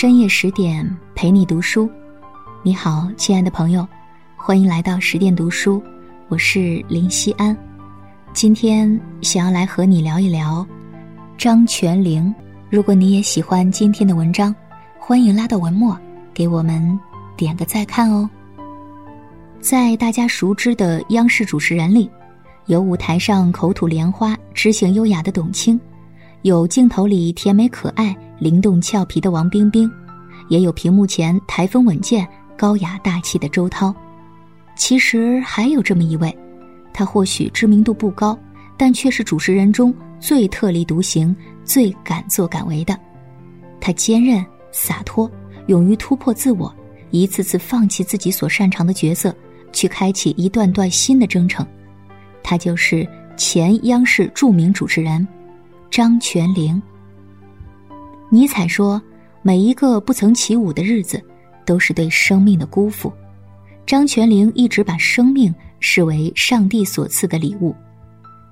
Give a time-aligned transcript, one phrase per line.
[0.00, 1.90] 深夜十点陪你读书，
[2.62, 3.84] 你好，亲爱的朋友，
[4.36, 5.82] 欢迎来到十点读书，
[6.28, 7.56] 我是林夕安。
[8.32, 8.88] 今天
[9.22, 10.64] 想要来和你聊一聊
[11.36, 12.32] 张泉灵。
[12.70, 14.54] 如果你也喜欢今天的文章，
[15.00, 15.98] 欢迎拉到文末
[16.32, 16.96] 给我们
[17.36, 18.30] 点个再看哦。
[19.58, 22.08] 在大家熟知的央视主持人里，
[22.66, 25.76] 有舞台上口吐莲花、知性优雅的董卿。
[26.42, 29.90] 有镜头里甜美可爱、灵动俏皮的王冰冰，
[30.48, 33.94] 也有屏幕前台风稳健、高雅大气的周涛。
[34.76, 36.36] 其实还有这么一位，
[36.92, 38.38] 他或许知名度不高，
[38.76, 42.96] 但却是主持人中最特立独行、最敢作敢为的。
[43.80, 45.30] 他坚韧洒脱，
[45.66, 46.72] 勇于突破自我，
[47.10, 49.34] 一次次放弃自己所擅长的角色，
[49.72, 51.66] 去开启一段段新的征程。
[52.42, 55.26] 他就是前央视著名主持人。
[55.90, 56.80] 张泉灵。
[58.30, 59.00] 尼采说
[59.42, 61.22] ：“每一个不曾起舞的日子，
[61.64, 63.12] 都是对生命的辜负。”
[63.86, 67.74] 张泉灵一直把生命视为上帝所赐的礼物。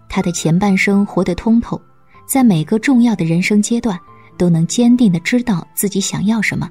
[0.09, 1.79] 他的前半生活得通透，
[2.27, 3.99] 在每个重要的人生阶段，
[4.39, 6.71] 都能坚定的知道自己想要什么，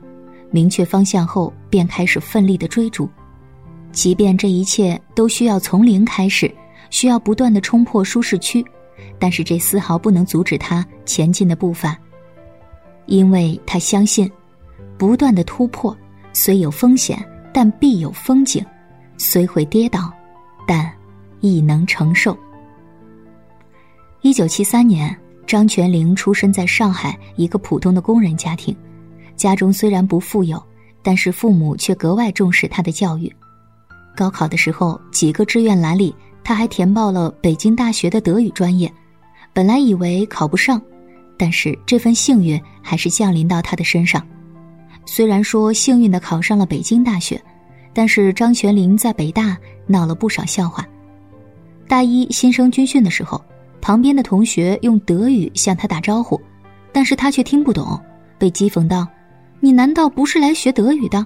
[0.49, 3.07] 明确方向后便开始奋力的追逐。
[3.91, 6.51] 即便这一切都需要从零开始，
[6.89, 8.65] 需要不断的冲破舒适区。
[9.19, 11.97] 但是这丝毫不能阻止他前进的步伐，
[13.07, 14.29] 因为他相信，
[14.97, 15.95] 不断的突破
[16.33, 18.63] 虽有风险，但必有风景；
[19.17, 20.11] 虽会跌倒，
[20.67, 20.91] 但
[21.39, 22.37] 亦能承受。
[24.21, 28.75] 一九七三年，张泉灵出生在上海一个普通的工人家庭，
[29.35, 30.61] 家中虽然不富有，
[31.03, 33.31] 但是父母却格外重视他的教育。
[34.15, 38.91] 高考的时候，几个志愿栏里，他还填报了北京大学的德语专业。
[39.53, 40.81] 本来以为考不上，
[41.37, 44.25] 但是这份幸运还是降临到他的身上。
[45.05, 47.41] 虽然说幸运的考上了北京大学，
[47.93, 50.85] 但是张泉灵在北大闹了不少笑话。
[51.87, 53.39] 大一新生军训的时候，
[53.81, 56.39] 旁边的同学用德语向他打招呼，
[56.91, 57.99] 但是他却听不懂，
[58.39, 59.07] 被讥讽道
[59.61, 61.25] ：“你难道不是来学德语的？”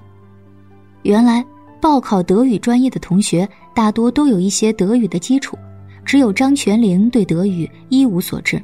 [1.04, 1.46] 原来
[1.80, 5.58] 报考德语专业的同学大多都有一些德语的基础。
[6.06, 8.60] 只有张泉灵对德语一无所知，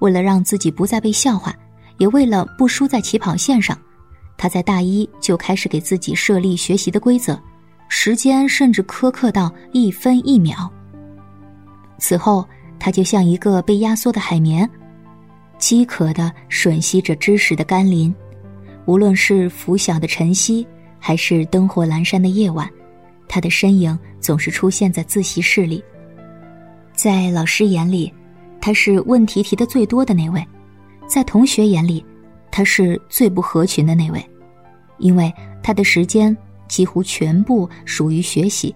[0.00, 1.54] 为了让自己不再被笑话，
[1.98, 3.78] 也为了不输在起跑线上，
[4.36, 7.40] 他在大一就开始给自己设立学习的规则，
[7.88, 10.70] 时间甚至苛刻到一分一秒。
[11.98, 12.46] 此后，
[12.78, 14.68] 他就像一个被压缩的海绵，
[15.58, 18.14] 饥渴的吮吸着知识的甘霖，
[18.86, 20.66] 无论是拂晓的晨曦，
[20.98, 22.66] 还是灯火阑珊的夜晚，
[23.28, 25.84] 他的身影总是出现在自习室里。
[26.94, 28.10] 在老师眼里，
[28.60, 30.42] 他是问题提的最多的那位；
[31.06, 32.04] 在同学眼里，
[32.50, 34.30] 他是最不合群的那位，
[34.98, 35.32] 因为
[35.62, 36.36] 他的时间
[36.68, 38.74] 几乎全部属于学习。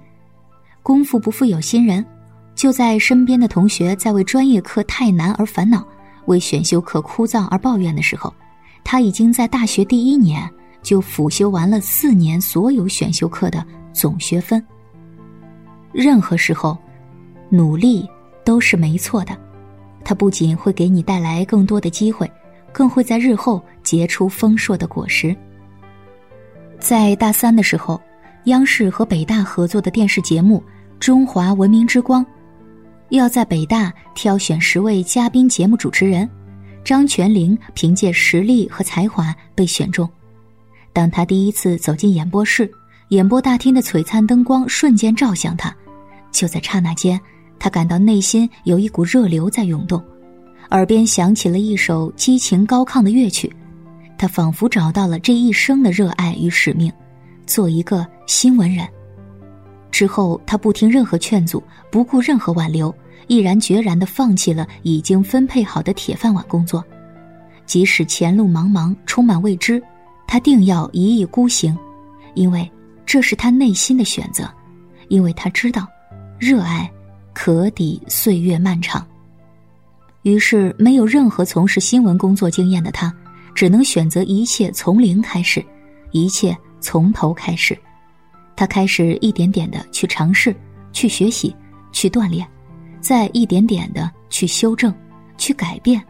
[0.82, 2.04] 功夫不负有心人，
[2.54, 5.86] 就在身边的同学在为专业课太难而烦恼，
[6.26, 8.32] 为选修课枯燥而抱怨的时候，
[8.82, 10.50] 他已经在大学第一年
[10.82, 14.64] 就辅修完了四年所有选修课的总学分。
[15.92, 16.76] 任何时候，
[17.50, 18.08] 努力。
[18.46, 19.34] 都是没错的，
[20.04, 22.30] 它不仅会给你带来更多的机会，
[22.72, 25.34] 更会在日后结出丰硕的果实。
[26.78, 28.00] 在大三的时候，
[28.44, 30.62] 央视和北大合作的电视节目
[30.98, 32.22] 《中华文明之光》，
[33.08, 36.28] 要在北大挑选十位嘉宾节目主持人，
[36.84, 40.06] 张泉灵凭借实力和才华被选中。
[40.92, 42.70] 当他第一次走进演播室，
[43.08, 45.74] 演播大厅的璀璨灯光瞬间照向他，
[46.30, 47.18] 就在刹那间。
[47.58, 50.02] 他感到内心有一股热流在涌动，
[50.70, 53.50] 耳边响起了一首激情高亢的乐曲，
[54.18, 56.92] 他仿佛找到了这一生的热爱与使命，
[57.46, 58.86] 做一个新闻人。
[59.90, 62.94] 之后，他不听任何劝阻，不顾任何挽留，
[63.28, 66.84] 毅然决然地放弃了已经分配好的铁饭碗工作，
[67.64, 69.80] 即使前路茫茫，充满未知，
[70.26, 71.78] 他定要一意孤行，
[72.34, 72.68] 因为
[73.06, 74.50] 这是他内心的选择，
[75.08, 75.86] 因为他知道，
[76.38, 76.90] 热爱。
[77.34, 79.06] 可抵岁月漫长。
[80.22, 83.12] 于是，没有任何从事新闻工作经验的他，
[83.54, 85.62] 只能选择一切从零开始，
[86.12, 87.76] 一切从头开始。
[88.56, 90.54] 他开始一点点的去尝试，
[90.92, 91.54] 去学习，
[91.92, 92.48] 去锻炼，
[93.00, 94.94] 再一点点的去修正，
[95.36, 96.00] 去改变，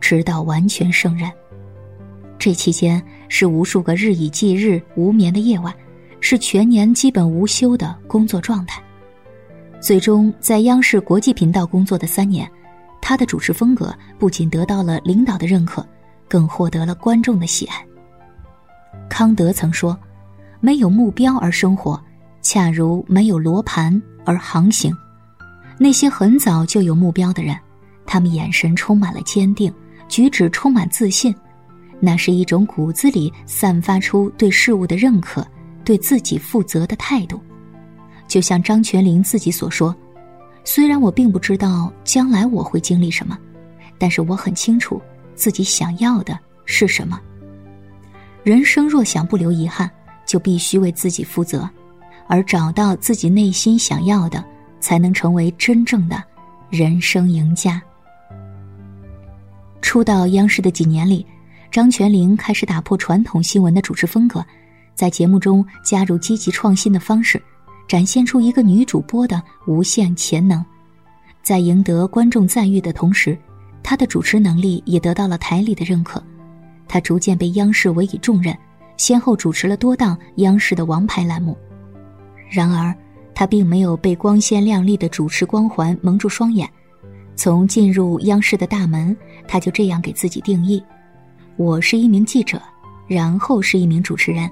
[0.00, 1.28] 直到完全胜任。
[2.38, 5.74] 这期间是无数个日以继日无眠的夜晚，
[6.20, 8.83] 是全年基本无休的工作状态。
[9.84, 12.50] 最终，在央视国际频道工作的三年，
[13.02, 15.86] 他的主持风格不仅得到了领导的认可，
[16.26, 17.84] 更获得了观众的喜爱。
[19.10, 19.94] 康德曾说
[20.58, 22.02] ：“没有目标而生活，
[22.40, 24.90] 恰如没有罗盘而航行。”
[25.76, 27.54] 那些很早就有目标的人，
[28.06, 29.70] 他们眼神充满了坚定，
[30.08, 31.34] 举止充满自信，
[32.00, 35.46] 那是一种骨子里散发出对事物的认可、
[35.84, 37.38] 对自己负责的态度。
[38.26, 39.94] 就像张泉灵自己所说
[40.64, 43.38] ：“虽然我并不知道将来我会经历什么，
[43.98, 45.00] 但是我很清楚
[45.34, 47.20] 自己想要的是什么。
[48.42, 49.90] 人生若想不留遗憾，
[50.26, 51.68] 就必须为自己负责，
[52.26, 54.44] 而找到自己内心想要的。”
[54.84, 56.22] 才能成为真正的
[56.68, 57.82] 人生赢家。
[59.80, 61.26] 初到央视的几年里，
[61.70, 64.44] 张泉灵开始打破传统新闻的主持风格，
[64.94, 67.42] 在节目中加入积极创新的方式，
[67.86, 70.64] 展现出一个女主播的无限潜能。
[71.42, 73.36] 在赢得观众赞誉的同时，
[73.82, 76.22] 她的主持能力也得到了台里的认可。
[76.88, 78.56] 她逐渐被央视委以重任，
[78.96, 81.56] 先后主持了多档央视的王牌栏目。
[82.50, 82.94] 然而，
[83.34, 86.70] 他并没有被光鲜亮丽的主持光环蒙住双眼，
[87.34, 89.16] 从进入央视的大门，
[89.48, 90.80] 他就这样给自己定义：
[91.56, 92.62] 我是一名记者，
[93.08, 94.48] 然后是一名主持人，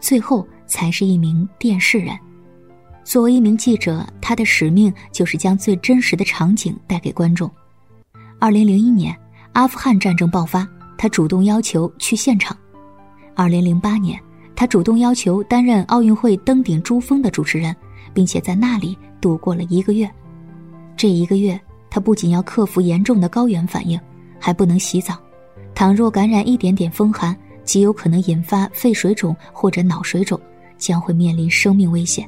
[0.00, 2.14] 最后才是一名电视人。
[3.06, 7.48] 作为一名记者，他的使命就是将最真实的场景带给观众。
[8.40, 9.16] 二零零一年，
[9.52, 10.68] 阿富汗战争爆发，
[10.98, 12.52] 他主动要求去现场；
[13.36, 14.20] 二零零八年，
[14.56, 17.74] 他主动要求担任奥运会登顶珠峰的主持人。
[18.14, 20.10] 并且在那里度过了一个月，
[20.96, 21.60] 这一个月，
[21.90, 24.00] 他不仅要克服严重的高原反应，
[24.40, 25.18] 还不能洗澡。
[25.74, 30.40] 倘若感染一点点风寒，极有可能引发肺水肿或者脑水肿，
[30.78, 32.26] 将会面临生命危险。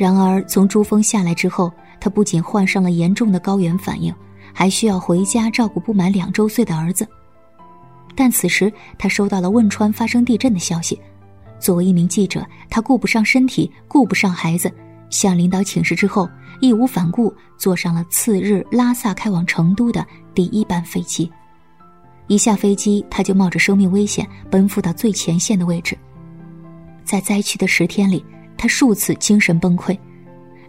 [0.00, 1.70] 然而，从珠峰下来之后，
[2.00, 4.10] 他不仅患上了严重的高原反应，
[4.50, 7.06] 还需要回家照顾不满两周岁的儿子。
[8.16, 10.98] 但此时，他收到了汶川发生地震的消息。
[11.58, 14.72] 作为一名记者，他顾不上身体，顾不上孩子，
[15.10, 16.26] 向领导请示之后，
[16.62, 20.02] 义无反顾坐上了次日拉萨开往成都的
[20.34, 21.30] 第一班飞机。
[22.26, 25.94] 一下飞机，他就冒着生命危险奔赴到最前线的位置。
[27.04, 28.24] 在灾区的十天里，
[28.60, 29.98] 他数次精神崩溃。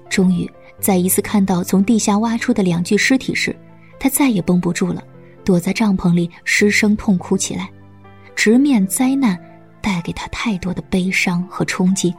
[0.09, 0.49] 终于，
[0.79, 3.53] 在一次看到从地下挖出的两具尸体时，
[3.99, 5.03] 他再也绷不住了，
[5.43, 7.69] 躲在帐篷里失声痛哭起来，
[8.33, 9.37] 直面灾难。
[9.83, 12.13] 带给他太多的悲伤和冲击，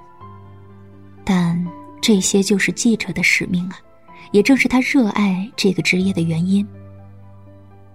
[1.22, 1.64] 但
[2.00, 3.78] 这些就是记者的使命啊，
[4.32, 6.66] 也正是他热爱这个职业的原因。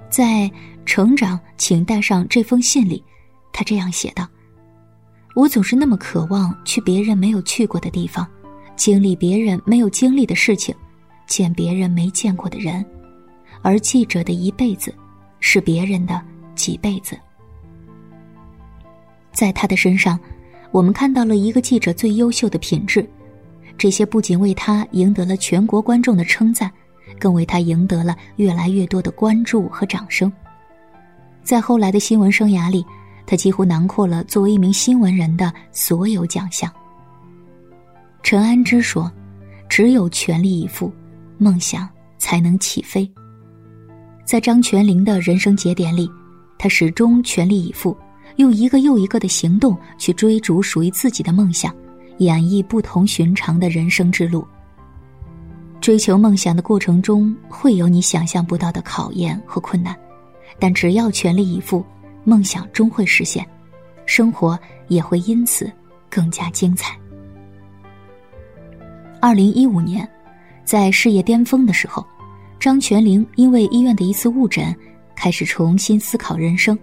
[0.09, 0.24] 在
[0.85, 3.03] 《成长，请带上这封信》里，
[3.51, 4.25] 他这样写道
[5.38, 8.28] ：“我总是那么渴望去别人没有去过的地方，
[8.75, 10.74] 经历别人没有经历的事情，
[11.28, 12.84] 见别人没见过的人，
[13.62, 14.92] 而记者的一辈子，
[15.39, 16.19] 是别人的
[16.56, 17.16] 几辈子。”
[19.31, 20.19] 在他的身上，
[20.72, 23.07] 我们看到了一个记者最优秀的品质。
[23.78, 26.72] 这些不仅为他赢得了全国观众的称赞，
[27.19, 30.34] 更为他赢得了越来越多的关注和掌声。
[31.44, 32.84] 在后来的新闻生涯里，
[33.27, 36.71] 他几乎囊括了作为一名新闻人的所有奖项。
[38.24, 39.12] 陈安之说
[39.69, 40.91] ：“只有全力以赴，
[41.38, 41.88] 梦想
[42.18, 43.07] 才能起飞。”
[44.25, 46.09] 在张泉灵的人生节点里，
[46.57, 47.96] 他始终全力以赴。
[48.38, 51.74] 用一个又一个的行动去追逐属于自己的梦想，
[52.19, 54.48] 演绎不同寻常的人生之路。
[55.81, 59.96] 追求梦想的过程中会有你想象不到的考验和困难，
[60.60, 61.84] 但只要全力以赴，
[62.27, 63.48] 梦想终会实现，
[64.05, 65.72] 生活也会因此
[66.10, 66.93] 更加精彩。
[69.22, 70.05] 二零一五年，
[70.65, 72.05] 在事业巅峰的时候，
[72.60, 74.75] 张泉灵因为医院的一次误诊，
[75.15, 76.77] 开始重新思考人生。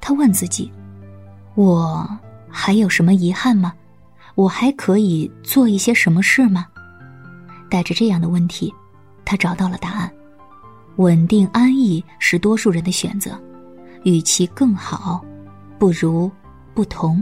[0.00, 0.72] 他问自己
[1.54, 2.08] ：“我
[2.48, 3.74] 还有什么遗憾吗？
[4.36, 6.66] 我还可以做一些什么事吗？”
[7.68, 8.72] 带着这样的问题，
[9.22, 10.10] 他找到了答案：
[10.96, 13.38] 稳定安逸是多数人的选择，
[14.06, 15.20] 与其更好，
[15.80, 16.30] 不如
[16.74, 17.20] 不同。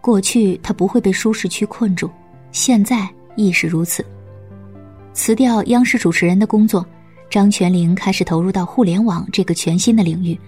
[0.00, 2.10] 过去他不会被舒适区困住，
[2.52, 4.02] 现在亦是如此。
[5.12, 6.84] 辞掉央视主持人的工作，
[7.28, 10.40] 张泉灵开始投入到互联网这个全新的领域。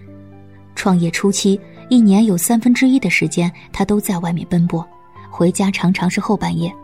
[0.75, 4.83] 创业初期，一年有三分之一的时间，他都在外面奔波，
[5.31, 6.75] 回家常常是后半夜，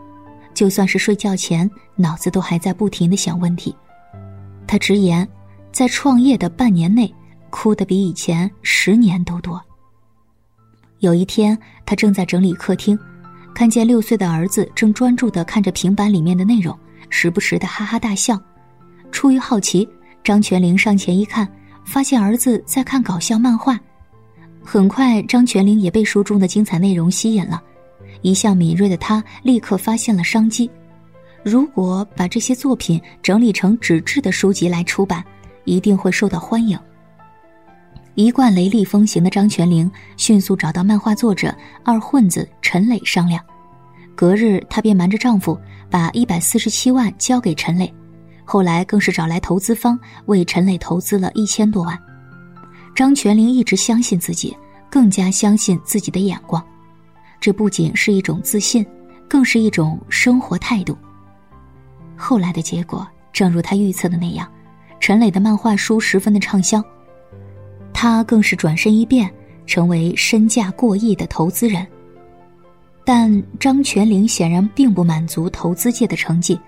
[0.53, 3.75] 就算是睡觉前，脑子都还在不停的想问题。
[4.67, 5.27] 他直言，
[5.71, 7.11] 在创业的半年内，
[7.53, 9.61] 哭得比以前十年都多。
[11.01, 11.55] 有一天，
[11.85, 12.97] 他正在整理客厅，
[13.53, 16.75] 看见六岁的儿子正专注的看着平板里面的内容，
[17.11, 18.41] 时不时的哈哈大笑。
[19.11, 19.87] 出于好奇，
[20.23, 21.47] 张泉灵上前一看。
[21.85, 23.77] 发现儿子在看搞笑漫画，
[24.63, 27.61] 很快，张全龄也被书中的精彩内容吸引了。
[28.21, 30.69] 一向敏锐的他立刻发现了商机。
[31.43, 35.21] 如果把这些作品整理成纸质的书籍来出版，
[35.65, 36.79] 一定会受到欢迎。
[38.15, 41.53] 一贯雷厉风行的张全龄迅速找到漫画作者
[41.83, 43.43] 二混子陈磊商量。
[44.15, 47.91] 隔日，她便瞒着丈夫，把一百四十七万交给陈磊。
[48.45, 51.97] 后来更是找来投资方，为陈磊投资了一千多万。
[52.93, 54.55] 张全龄一直相信自己，
[54.91, 56.63] 更加相信自己的眼光。
[57.41, 58.85] 这不仅是一种自信，
[59.27, 60.95] 更是一种生活态度。
[62.15, 64.47] 后来的结果，正如他预测的那样，
[64.99, 66.83] 陈磊的漫画书十分的畅销。
[67.93, 69.31] 他更是转身一变，
[69.65, 71.85] 成为身价过亿的投资人。
[73.05, 76.59] 但张泉灵显然并不满足投资界的成绩，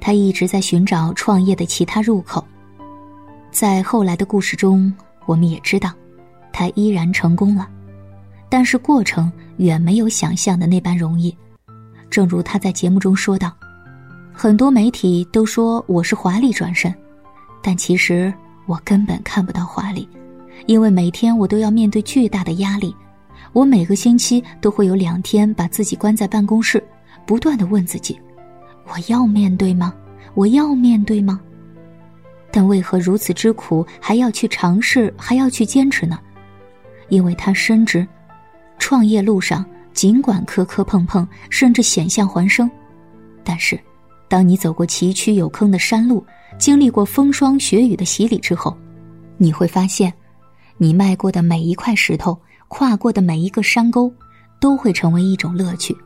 [0.00, 2.44] 他一直在寻找创业的其他入口。
[3.50, 4.92] 在后来的故事中，
[5.26, 5.92] 我们也知道，
[6.52, 7.68] 他依然成功了，
[8.48, 11.34] 但是过程远没有想象的那般容易。
[12.10, 13.52] 正如他在节目中说道
[14.32, 16.94] ：“很多媒体都说我是华丽转身，
[17.62, 18.32] 但其实
[18.66, 20.08] 我根本看不到华丽，
[20.66, 22.94] 因为每天我都要面对巨大的压力。”
[23.52, 26.82] 我每个星期都会有两天把自己关在办公室，
[27.24, 28.20] 不断的问自己：
[28.86, 29.94] 我要面对吗？
[30.34, 31.40] 我要面对吗？
[32.50, 36.18] 但为何如此之苦，还要去尝试，还要去坚持呢？
[37.10, 38.04] 因为他深知，
[38.78, 42.68] 创业路上尽管磕磕碰碰，甚至险象环生，
[43.44, 43.78] 但是，
[44.26, 46.24] 当你走过崎岖有坑的山路，
[46.58, 48.76] 经历过风霜雪雨的洗礼之后，
[49.36, 50.12] 你会发现，
[50.76, 52.38] 你迈过的每一块石头。
[52.66, 54.12] 跨过的每一个山沟，
[54.58, 55.96] 都会成为一种乐趣。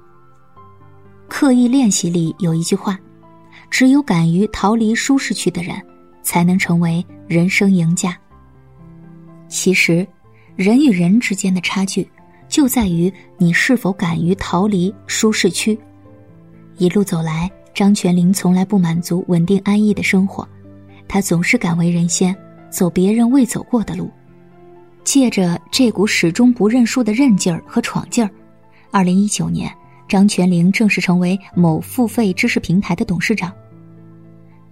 [1.27, 2.99] 刻意练习里有一句话
[3.71, 5.81] ：“只有敢于逃离舒适区的人，
[6.23, 8.15] 才能成为人生赢家。”
[9.49, 10.07] 其实，
[10.57, 12.07] 人与人之间的差距，
[12.49, 15.79] 就在于你是否敢于逃离舒适区。
[16.77, 20.47] 一路走来，张全龄从来不满足稳定安逸的生活，
[21.07, 22.37] 他总是敢为人先，
[22.69, 24.11] 走别人未走过的路。
[25.09, 28.31] 借着这股始终不认输的韧劲儿和闯劲儿，
[28.91, 29.75] 二零一九年，
[30.07, 33.50] 张泉灵正式成为某付费知识平台的董事长。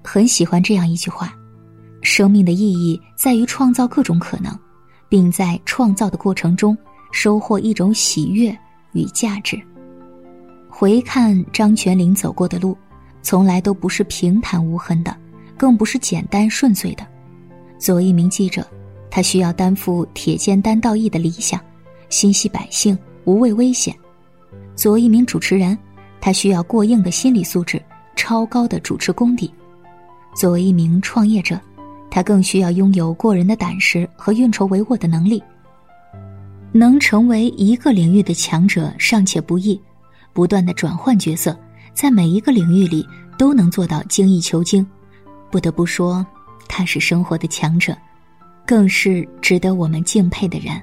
[0.05, 1.35] 很喜欢这样一句话
[2.05, 4.55] ：“生命的意义在于创造各种可能，
[5.09, 6.77] 并在创造的过程中
[7.13, 8.55] 收获一种喜悦
[8.93, 9.59] 与价值。”
[10.69, 12.77] 回看张泉灵走过的路，
[13.23, 15.17] 从来都不是平坦无痕的，
[15.57, 17.07] 更不是简单顺遂的。
[17.79, 18.63] 作为一名记者。
[19.17, 21.59] 他需要担负铁肩担道义的理想，
[22.11, 23.97] 心系百姓，无畏危险。
[24.75, 25.79] 作为一名主持人，
[26.21, 27.83] 他需要过硬的心理素质，
[28.15, 29.51] 超高的主持功底。
[30.35, 31.59] 作为一名创业者，
[32.11, 35.43] 他更需要拥有过人的胆识和运筹帷幄的能力。
[36.71, 39.81] 能成为一个领域的强者尚且不易，
[40.35, 41.59] 不断的转换角色，
[41.95, 43.03] 在每一个领域里
[43.39, 44.87] 都能做到精益求精，
[45.51, 46.23] 不得不说，
[46.69, 47.97] 他是生活的强者。
[48.67, 50.75] 更是值得我们敬佩的人。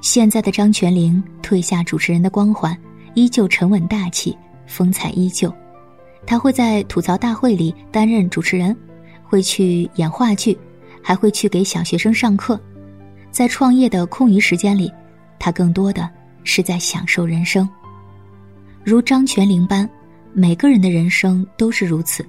[0.00, 2.76] 现在的张泉灵褪下主持人的光环，
[3.14, 4.34] 依旧沉稳大气，
[4.66, 5.52] 风采依旧。
[6.26, 8.74] 他会在吐槽大会里担任主持人，
[9.22, 10.58] 会去演话剧，
[11.02, 12.58] 还会去给小学生上课。
[13.30, 14.90] 在创业的空余时间里，
[15.38, 16.08] 他更多的
[16.44, 17.68] 是在享受人生。
[18.82, 19.88] 如张泉灵般，
[20.32, 22.24] 每个人的人生都是如此，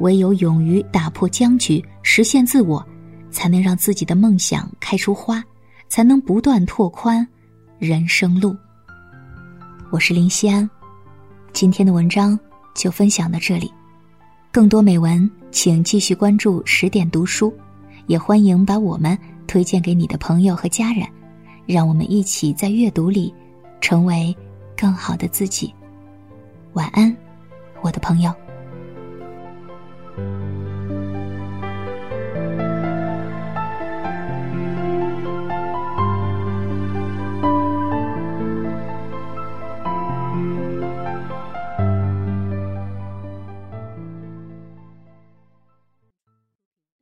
[0.00, 2.82] 唯有勇于打破僵局，实现自我。
[3.34, 5.42] 才能让自己的梦想开出花，
[5.88, 7.26] 才能不断拓宽
[7.80, 8.56] 人生路。
[9.90, 10.70] 我是林夕安，
[11.52, 12.38] 今天的文章
[12.76, 13.70] 就分享到这里。
[14.52, 17.52] 更多美文，请继续关注十点读书，
[18.06, 21.04] 也欢迎把我们推荐给你的朋友和家人，
[21.66, 23.34] 让我们一起在阅读里
[23.80, 24.34] 成为
[24.76, 25.74] 更好的自己。
[26.74, 27.14] 晚安，
[27.82, 28.32] 我的朋友。